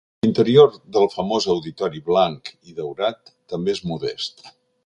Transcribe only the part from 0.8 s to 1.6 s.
del famós